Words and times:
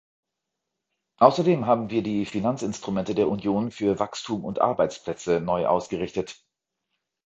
Außerdem 1.19 1.67
haben 1.67 1.91
wir 1.91 2.01
die 2.01 2.25
Finanzinstrumente 2.25 3.13
der 3.13 3.27
Union 3.29 3.69
für 3.69 3.99
Wachstum 3.99 4.43
und 4.45 4.59
Arbeitsplätze 4.59 5.39
neu 5.41 5.67
ausgerichtet. 5.67 6.43